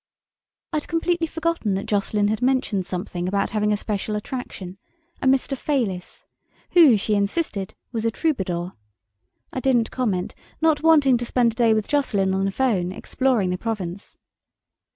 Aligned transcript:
I'd 0.73 0.87
completely 0.87 1.27
forgotten 1.27 1.75
that 1.75 1.85
Jocelyn 1.85 2.29
had 2.29 2.41
mentioned 2.41 2.87
something 2.87 3.27
about 3.27 3.51
having 3.51 3.71
a 3.71 3.77
special 3.77 4.15
attraction: 4.15 4.79
a 5.21 5.27
"Mr. 5.27 5.55
Fayliss", 5.55 6.25
who, 6.71 6.97
she 6.97 7.13
insisted, 7.13 7.75
was 7.91 8.03
a 8.03 8.09
troubadour. 8.09 8.73
I 9.53 9.59
didn't 9.59 9.91
comment, 9.91 10.33
not 10.59 10.81
wanting 10.81 11.19
to 11.19 11.25
spend 11.25 11.51
a 11.51 11.55
day 11.55 11.75
with 11.75 11.87
Jocelyn 11.87 12.33
on 12.33 12.45
the 12.45 12.51
phone, 12.51 12.91
exploring 12.91 13.51
the 13.51 13.59
Provence. 13.59 14.17